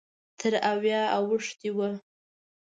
[0.39, 1.79] تر اویاوو اوښتی و.